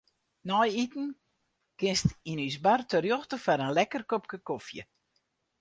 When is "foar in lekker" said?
3.43-4.03